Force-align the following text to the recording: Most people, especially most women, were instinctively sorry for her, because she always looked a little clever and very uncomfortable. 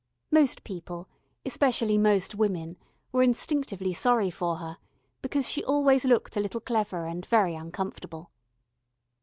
Most 0.31 0.63
people, 0.63 1.07
especially 1.45 1.95
most 1.95 2.33
women, 2.33 2.75
were 3.11 3.21
instinctively 3.21 3.93
sorry 3.93 4.31
for 4.31 4.55
her, 4.55 4.79
because 5.21 5.47
she 5.47 5.63
always 5.63 6.05
looked 6.05 6.35
a 6.35 6.39
little 6.39 6.59
clever 6.61 7.05
and 7.05 7.23
very 7.23 7.53
uncomfortable. 7.53 8.31